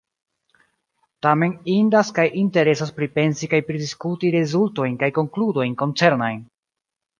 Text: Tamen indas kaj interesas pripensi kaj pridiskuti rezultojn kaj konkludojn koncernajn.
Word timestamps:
Tamen 1.25 1.53
indas 1.73 2.09
kaj 2.21 2.25
interesas 2.45 2.93
pripensi 3.01 3.51
kaj 3.53 3.61
pridiskuti 3.69 4.33
rezultojn 4.39 4.99
kaj 5.05 5.13
konkludojn 5.21 5.79
koncernajn. 5.85 6.45